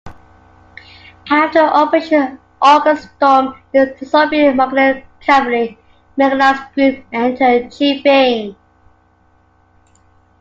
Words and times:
After 1.29 1.59
Operation 1.59 2.39
August 2.59 3.11
Storm, 3.17 3.53
the 3.71 3.95
Soviet-Mongolian 4.03 5.03
Cavalry-Mechanized 5.19 6.73
Group 6.73 7.05
entered 7.13 7.65
Chifeng. 7.65 8.55